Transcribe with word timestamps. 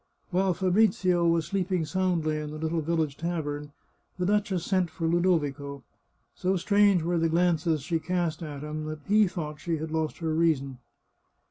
While 0.31 0.55
Fabrizio 0.55 1.27
was 1.27 1.45
sleeping 1.45 1.85
soundly 1.85 2.39
in 2.39 2.49
the 2.49 2.57
little 2.57 2.81
village 2.81 3.17
tavern, 3.17 3.71
the 4.17 4.25
duchess 4.25 4.65
sent 4.65 4.89
for 4.89 5.05
Ludovico. 5.05 5.83
So 6.33 6.57
strange 6.57 7.03
were 7.03 7.19
the 7.19 7.29
glances 7.29 7.83
she 7.83 7.99
cast 7.99 8.41
at 8.41 8.63
him 8.63 8.85
that 8.85 9.03
he 9.05 9.27
thought 9.27 9.59
she 9.59 9.77
had 9.77 9.91
lost 9.91 10.17
her 10.17 10.33
reason. 10.33 10.79